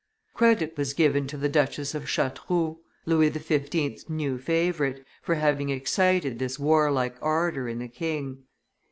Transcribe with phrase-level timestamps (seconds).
[0.33, 6.39] Credit was given to the Duchess of Chateauroux, Louis XV.'s new favorite, for having excited
[6.39, 8.45] this warlike ardor in the king.